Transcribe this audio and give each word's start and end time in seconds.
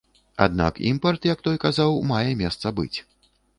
Аднак 0.45 0.79
імпарт, 0.91 1.27
як 1.33 1.45
той 1.49 1.61
казаў, 1.65 2.01
мае 2.15 2.31
месца 2.43 2.67
быць. 2.83 2.97